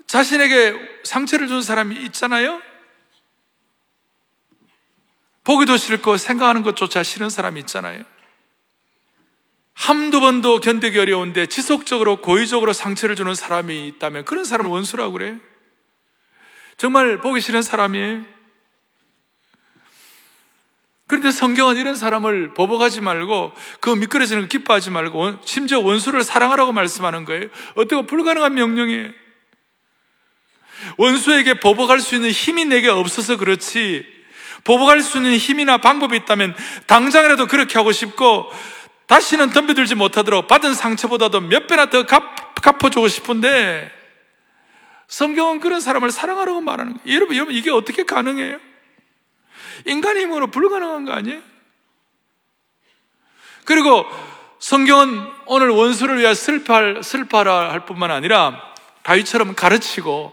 [0.07, 2.63] 자신에게 상처를 준 사람이 있잖아요.
[5.45, 8.03] 보기도 싫고 생각하는 것조차 싫은 사람이 있잖아요.
[9.75, 15.39] 한두 번도 견디기 어려운데 지속적으로 고의적으로 상처를 주는 사람이 있다면 그런 사람을 원수라고 그래.
[16.77, 18.25] 정말 보기 싫은 사람이에요.
[21.07, 27.27] 그런데 성경은 이런 사람을 보복하지 말고 그 미끄러지는 걸 기뻐하지 말고 심지어 원수를 사랑하라고 말씀하는
[27.27, 27.49] 거예요.
[27.75, 29.11] 어떻게 불가능한 명령이에요.
[30.97, 34.14] 원수에게 보복할 수 있는 힘이 내게 없어서 그렇지
[34.65, 38.51] 보복할 수 있는 힘이나 방법이 있다면 당장이라도 그렇게 하고 싶고
[39.07, 43.93] 다시는 덤벼들지 못하도록 받은 상처보다도 몇 배나 더 갚, 갚아주고 싶은데
[45.07, 47.15] 성경은 그런 사람을 사랑하라고 말하는 거예요.
[47.15, 48.59] 여러분, 여러분, 이게 어떻게 가능해요?
[49.85, 51.41] 인간의 힘으로 불가능한 거 아니에요?
[53.65, 54.07] 그리고
[54.59, 58.61] 성경은 오늘 원수를 위해 슬퍼할, 슬퍼하라 할 뿐만 아니라
[59.03, 60.33] 다윗처럼 가르치고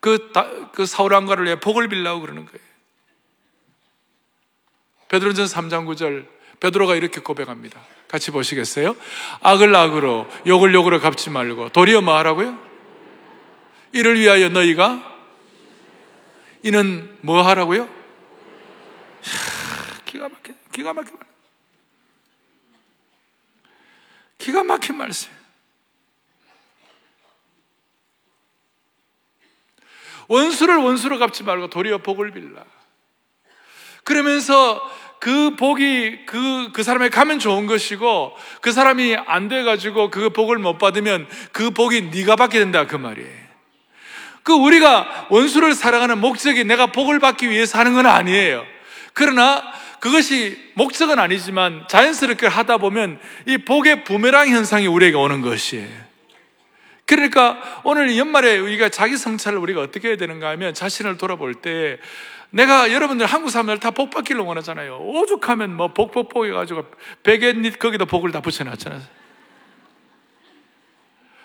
[0.00, 0.30] 그,
[0.72, 2.71] 그 사울 왕가를 위해 복을 빌라고 그러는 거예요.
[5.12, 6.26] 베드로전 3장 9절
[6.58, 7.78] 베드로가 이렇게 고백합니다.
[8.08, 8.96] 같이 보시겠어요?
[9.42, 12.58] 악을 악으로, 욕을 욕으로 갚지 말고, 도리어 뭐 하라고요?
[13.92, 15.18] 이를 위하여 너희가,
[16.62, 17.90] 이는 뭐 하라고요?
[20.06, 21.26] 기가 막힌, 기가 막힌 말.
[24.38, 25.30] 기가 막힌 말씀.
[30.28, 32.64] 원수를 원수로 갚지 말고 도리어 복을 빌라.
[34.04, 34.80] 그러면서
[35.18, 40.78] 그 복이 그, 그 사람에 가면 좋은 것이고 그 사람이 안 돼가지고 그 복을 못
[40.78, 43.42] 받으면 그 복이 네가 받게 된다 그 말이에요.
[44.42, 48.64] 그 우리가 원수를 사랑하는 목적이 내가 복을 받기 위해서 하는 건 아니에요.
[49.12, 49.62] 그러나
[50.00, 55.88] 그것이 목적은 아니지만 자연스럽게 하다 보면 이 복의 부메랑 현상이 우리에게 오는 것이에요.
[57.06, 61.98] 그러니까 오늘 연말에 우리가 자기 성찰을 우리가 어떻게 해야 되는가 하면 자신을 돌아볼 때
[62.52, 64.98] 내가 여러분들 한국 사람들 다 복 받기를 원하잖아요.
[64.98, 66.84] 오죽하면 뭐 복복복 해가지고
[67.22, 69.00] 베개 거기다 복을 다 붙여놨잖아요.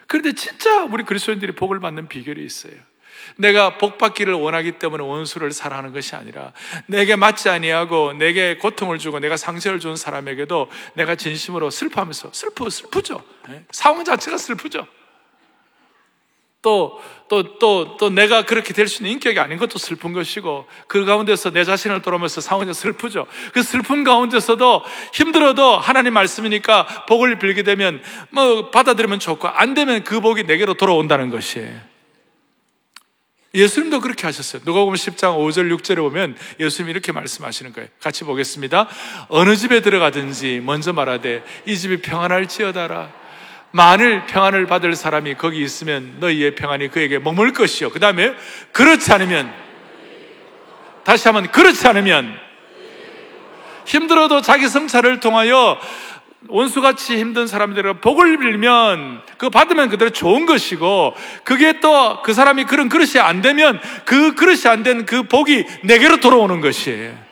[0.08, 2.74] 그런데 진짜 우리 그리스도인들이 복을 받는 비결이 있어요.
[3.36, 6.54] 내가 복 받기를 원하기 때문에 원수를 사랑하는 것이 아니라
[6.86, 13.24] 내게 맞지 아니하고 내게 고통을 주고 내가 상처를 준 사람에게도 내가 진심으로 슬퍼하면서 슬프 슬프죠.
[13.50, 13.66] 예?
[13.72, 14.88] 상황 자체가 슬프죠.
[16.68, 17.00] 또,
[17.30, 21.52] 또, 또, 또 내가 그렇게 될 수 있는 인격이 아닌 것도 슬픈 것이고, 그 가운데서
[21.52, 23.26] 내 자신을 돌아보면서 상황이 슬프죠.
[23.54, 30.20] 그 슬픔 가운데서도 힘들어도 하나님 말씀이니까 복을 빌게 되면 뭐 받아들이면 좋고, 안 되면 그
[30.20, 31.80] 복이 내게로 돌아온다는 것이에요.
[33.54, 34.62] 예수님도 그렇게 하셨어요.
[34.66, 37.88] 누가 보면 10장 5절 6절에 보면 예수님이 이렇게 말씀하시는 거예요.
[38.02, 38.90] 같이 보겠습니다.
[39.30, 43.27] 어느 집에 들어가든지 먼저 말하되 이 집이 평안할지어다라.
[43.72, 47.90] 만일 평안을 받을 사람이 거기 있으면 너희의 평안이 그에게 머물 것이요.
[47.92, 48.34] 그 다음에
[48.72, 49.52] 그렇지 않으면
[51.04, 52.38] 다시 한번 그렇지 않으면
[53.86, 55.80] 힘들어도 자기 성찰을 통하여
[56.50, 62.90] 원수같이 힘든 사람들은 복을 빌면 그 받으면 그대로 좋은 것이고 그게 또 그 사람이 그런
[62.90, 67.27] 그릇이 안 되면 그 그릇이 안 된 그 복이 내게로 돌아오는 것이에요.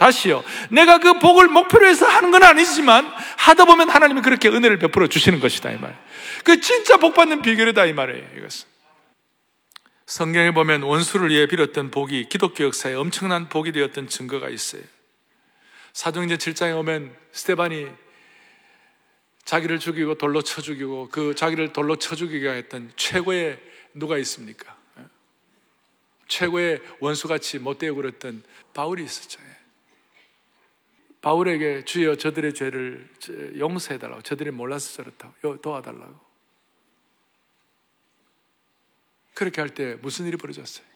[0.00, 0.42] 다시요.
[0.70, 5.40] 내가 그 복을 목표로 해서 하는 건 아니지만 하다 보면 하나님이 그렇게 은혜를 베풀어 주시는
[5.40, 5.94] 것이다 이 말.
[6.42, 8.26] 그 진짜 복 받는 비결이다 이 말이에요.
[8.38, 8.66] 이것은.
[10.06, 14.82] 성경에 보면 원수를 위해 빌었던 복이 기독교 역사에 엄청난 복이 되었던 증거가 있어요.
[15.92, 17.88] 사도행전 7장에 오면 스테반이
[19.44, 23.60] 자기를 죽이고 돌로 쳐 죽이고 그 자기를 돌로 쳐 죽이게 했던 최고의
[23.92, 24.74] 누가 있습니까?
[24.98, 25.02] 예?
[26.26, 29.40] 최고의 원수같이 못되고 그랬던 바울이 있었죠.
[29.42, 29.59] 예.
[31.20, 33.08] 바울에게 주여 저들의 죄를
[33.58, 36.18] 용서해달라고 저들이 몰라서 저렇다고 도와달라고
[39.34, 40.86] 그렇게 할 때 무슨 일이 벌어졌어요?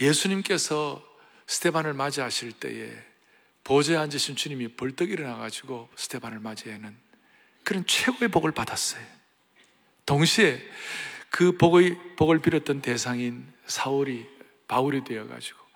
[0.00, 1.04] 예수님께서
[1.46, 2.92] 스테반을 맞이하실 때에
[3.64, 6.96] 보좌에 앉으신 주님이 벌떡 일어나가지고 스테반을 맞이하는
[7.64, 9.04] 그런 최고의 복을 받았어요.
[10.06, 10.62] 동시에
[11.30, 14.26] 그 복의, 복을 빌었던 대상인 사울이
[14.68, 15.67] 바울이 되어가지고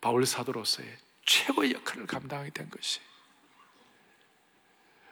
[0.00, 0.88] 바울 사도로서의
[1.26, 3.00] 최고의 역할을 감당하게 된 것이.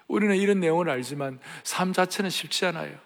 [0.07, 2.99] 우리는 이런 내용을 알지만 삶 자체는 쉽지 않아요.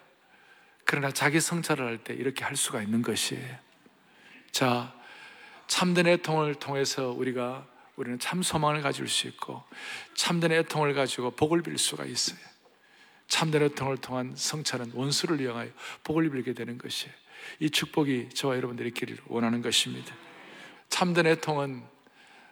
[0.85, 3.57] 그러나 자기 성찰을 할 때 이렇게 할 수가 있는 것이에요.
[4.51, 4.93] 자,
[5.67, 9.63] 참된 애통을 통해서 우리가 우리는 참 소망을 가질 수 있고
[10.15, 12.39] 참된 애통을 가지고 복을 빌 수가 있어요.
[13.27, 15.69] 참된 애통을 통한 성찰은 원수를 이용하여
[16.03, 17.13] 복을 빌게 되는 것이에요.
[17.59, 20.15] 이 축복이 저와 여러분들이 있기를 원하는 것입니다.
[20.93, 21.81] 참된 애통은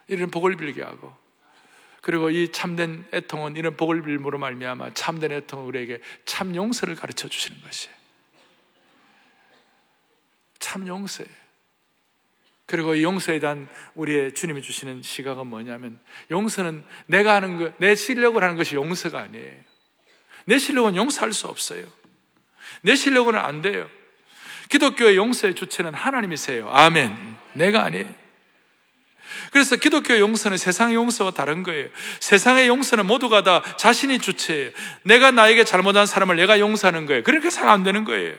[0.08, 1.14] 이런 복을 빌게 하고
[2.00, 7.62] 그리고 이 참된 애통은 이런 복을 빌므로 말미암아 참된 애통은 우리에게 참 용서를 가르쳐 주시는
[7.62, 7.94] 것이에요.
[10.58, 11.30] 참 용서예요.
[12.66, 16.00] 그리고 이 용서에 대한 우리의 주님이 주시는 시각은 뭐냐면
[16.32, 19.54] 용서는 내가 하는 것, 내 실력을 하는 것이 용서가 아니에요.
[20.46, 21.86] 내 실력은 용서할 수 없어요.
[22.80, 23.88] 내 실력은 안 돼요.
[24.68, 26.68] 기독교의 용서의 주체는 하나님이세요.
[26.70, 27.36] 아멘.
[27.52, 28.21] 내가 아니에요.
[29.50, 31.88] 그래서 기독교 용서는 세상의 용서와 다른 거예요.
[32.20, 34.70] 세상의 용서는 모두가 다 자신이 주체예요.
[35.02, 37.22] 내가 나에게 잘못한 사람을 내가 용서하는 거예요.
[37.22, 38.34] 그렇게 살아 안 되는 거예요.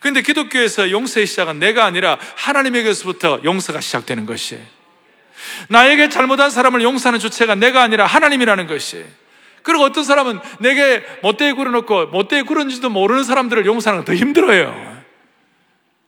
[0.00, 4.62] 그런데 기독교에서 용서의 시작은 내가 아니라 하나님에게서부터 용서가 시작되는 것이에요.
[5.68, 9.04] 나에게 잘못한 사람을 용서하는 주체가 내가 아니라 하나님이라는 것이에요.
[9.62, 15.02] 그리고 어떤 사람은 내게 못되게 굴어놓고 못되게 굴은지도 모르는 사람들을 용서하는 건 더 힘들어요.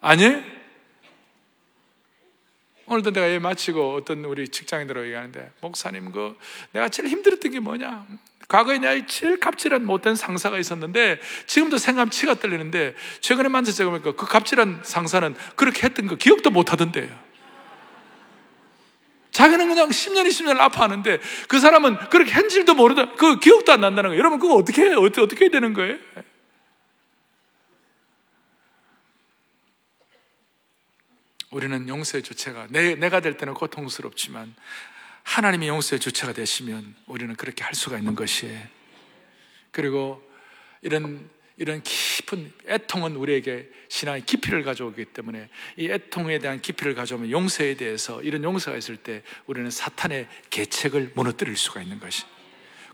[0.01, 0.56] 아니?
[2.87, 6.37] 오늘도 내가 예 마치고 어떤 우리 직장인들하고 얘기하는데 목사님 그
[6.73, 8.07] 내가 제일 힘들었던 게 뭐냐?
[8.49, 14.27] 과거에 내가 제일 갑질한 못된 상사가 있었는데 지금도 생각하면 치가 떨리는데 최근에 만져서 보니까 그
[14.27, 17.27] 갑질한 상사는 그렇게 했던 거 기억도 못 하던데요.
[19.33, 21.19] 자기는 그냥 10년, 20년 아파하는데
[21.49, 24.19] 그 사람은 그렇게 한 줄도 모르다, 그 기억도 안 난다는 거예요.
[24.19, 24.95] 여러분, 그거 어떻게?
[24.95, 25.97] 어떻게, 어떻게 해야 되는 거예요?
[31.57, 34.55] 우리는 용서의 주체가, 내, 내가 될 때는 고통스럽지만
[35.23, 38.61] 하나님의 용서의 주체가 되시면 우리는 그렇게 할 수가 있는 것이에요.
[39.71, 40.23] 그리고
[40.83, 47.77] 이런 이런 깊은 애통은 우리에게 신앙의 깊이를 가져오기 때문에 이 애통에 대한 깊이를 가져오면 용서에
[47.77, 52.25] 대해서 이런 용서가 있을 때 우리는 사탄의 계책을 무너뜨릴 수가 있는 것이.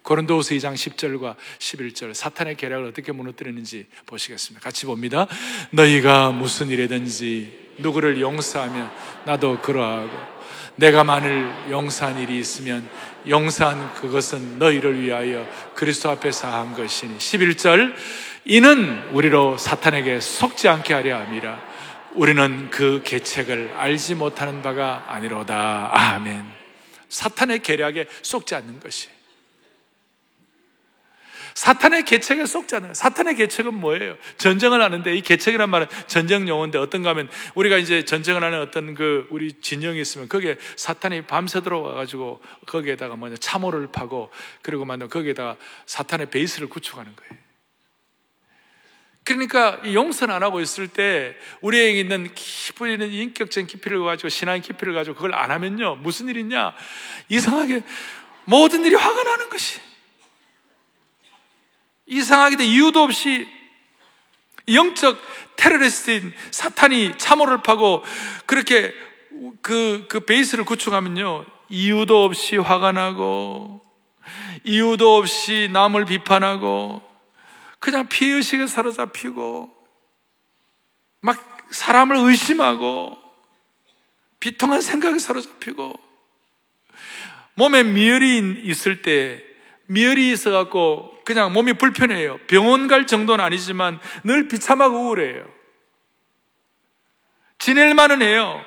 [0.02, 4.62] 고린도후서 2장 10절과 11절 사탄의 계략을 어떻게 무너뜨리는지 보시겠습니다.
[4.62, 5.26] 같이 봅니다.
[5.72, 8.90] 너희가 무슨 일이든지 누구를 용서하면
[9.24, 10.10] 나도 그러하고
[10.76, 12.88] 내가 만일 용서한 일이 있으면
[13.28, 17.18] 용서한 그것은 너희를 위하여 그리스도 앞에서 한 것이니.
[17.18, 17.94] 11절
[18.44, 21.60] 이는 우리로 사탄에게 속지 않게 하려 함이라.
[22.14, 25.90] 우리는 그 계책을 알지 못하는 바가 아니로다.
[25.92, 26.44] 아멘.
[27.08, 29.08] 사탄의 계략에 속지 않는 것이
[31.54, 32.94] 사탄의 계책에 속잖아요.
[32.94, 34.16] 사탄의 계책은 뭐예요?
[34.38, 39.26] 전쟁을 하는데 이 계책이란 말은 전쟁 용어인데 어떤가 하면 우리가 이제 전쟁을 하는 어떤 그
[39.30, 44.30] 우리 진영이 있으면 거기에 사탄이 밤새도록 와가지고 거기에다가 뭐냐 참호를 파고
[44.62, 47.42] 그리고 만든 거기에다가 사탄의 베이스를 구축하는 거예요.
[49.24, 54.94] 그러니까 용선 안 하고 있을 때 우리에게 있는 깊이 있는 인격적인 깊이를 가지고 신앙의 깊이를
[54.94, 56.74] 가지고 그걸 안 하면요 무슨 일이냐
[57.28, 57.82] 이상하게
[58.44, 59.80] 모든 일이 화가 나는 것이
[62.12, 63.48] 이상하게도 이유도 없이
[64.68, 65.18] 영적
[65.56, 68.04] 테러리스트인 사탄이 참호를 파고
[68.46, 68.94] 그렇게
[69.60, 73.80] 그, 그 베이스를 구축하면요 이유도 없이 화가 나고
[74.64, 77.02] 이유도 없이 남을 비판하고
[77.78, 79.74] 그냥 피의식에 사로잡히고
[81.20, 83.18] 막 사람을 의심하고
[84.38, 85.94] 비통한 생각에 사로잡히고
[87.54, 89.51] 몸에 미열이 있을 때
[89.92, 92.38] 미열이 있어갖고 그냥 몸이 불편해요.
[92.46, 95.46] 병원 갈 정도는 아니지만 늘 비참하고 우울해요.
[97.58, 98.64] 지낼 만은 해요.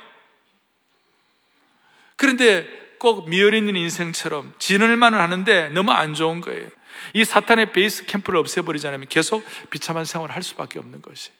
[2.16, 2.68] 그런데
[3.00, 6.70] 꼭 미열 있는 인생처럼 지낼 만은 하는데 너무 안 좋은 거예요.
[7.14, 11.32] 이 사탄의 베이스 캠프를 없애버리자면 계속 비참한 생활을 할 수밖에 없는 것이.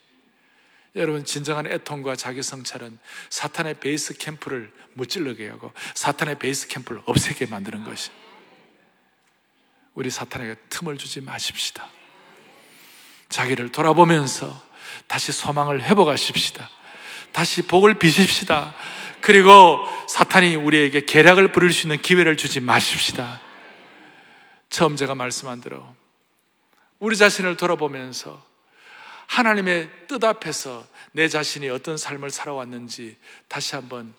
[0.96, 2.98] 여러분, 진정한 애통과 자기 성찰은
[3.30, 8.10] 사탄의 베이스 캠프를 무찔러게 하고 사탄의 베이스 캠프를 없애게 만드는 것이.
[9.96, 11.88] 우리 사탄에게 틈을 주지 마십시다.
[13.30, 14.62] 자기를 돌아보면서
[15.06, 16.70] 다시 소망을 회복하십시다.
[17.32, 18.74] 다시 복을 비십시다.
[19.20, 23.40] 그리고 사탄이 우리에게 계략을 부릴 수 있는 기회를 주지 마십시다.
[24.68, 25.96] 처음 제가 말씀한 대로
[26.98, 28.44] 우리 자신을 돌아보면서
[29.26, 33.16] 하나님의 뜻 앞에서 내 자신이 어떤 삶을 살아왔는지
[33.48, 34.14] 다시 한번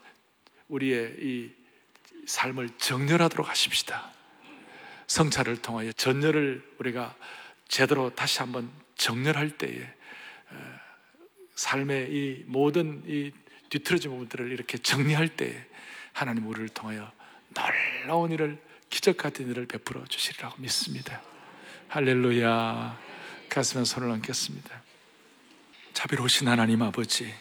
[0.68, 1.52] 우리의 이
[2.26, 4.16] 삶을 정렬하도록 하십시다.
[5.08, 7.16] 성찰을 통하여 전열을 우리가
[7.68, 9.88] 제대로 다시 한번 정렬할 때에
[11.55, 13.32] 삶의 이 모든 이
[13.70, 15.66] 뒤틀어진 부분들을 이렇게 정리할 때에
[16.14, 17.12] 하나님 우리를 통하여
[18.05, 18.58] 놀라운 일을
[18.89, 21.22] 기적 같은 일을 베풀어 주시리라고 믿습니다.
[21.89, 23.08] 할렐루야.
[23.49, 24.84] 가슴에 손을 얹겠습니다.
[25.93, 27.34] 자비로우신 하나님 아버지,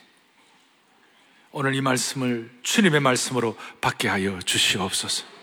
[1.50, 5.35] 오늘 이 말씀을 주님의 말씀으로 받게 하여 주시옵소서.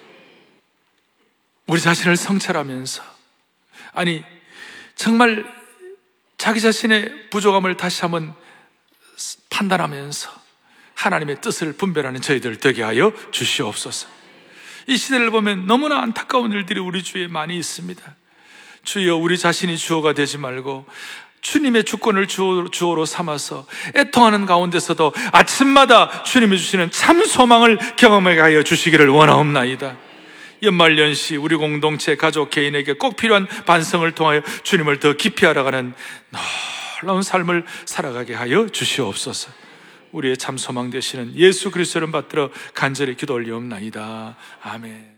[1.68, 3.04] 우리 자신을 성찰하면서,
[3.94, 4.24] 아니,
[4.96, 5.46] 정말
[6.38, 8.34] 자기 자신의 부족함을 다시 한번
[9.50, 10.30] 판단하면서
[10.96, 14.08] 하나님의 뜻을 분별하는 저희들 되게 하여 주시옵소서.
[14.88, 18.02] 이 시대를 보면 너무나 안타까운 일들이 우리 주위에 많이 있습니다.
[18.84, 20.86] 주여 우리 자신이 주어가 되지 말고
[21.42, 29.10] 주님의 주권을 주어, 주어로 삼아서 애통하는 가운데서도 아침마다 주님이 주시는 참 소망을 경험하게 하여 주시기를
[29.10, 29.98] 원하옵나이다.
[30.64, 35.94] 연말연시 우리 공동체 가족 개인에게 꼭 필요한 반성을 통하여 주님을 더 깊이 알아가는
[37.02, 39.52] 놀라운 삶을 살아가게 하여 주시옵소서.
[40.12, 44.38] 우리의 참 소망 되시는 예수 그리스도를 받들어 간절히 기도 올리옵나이다.
[44.62, 45.13] 아멘.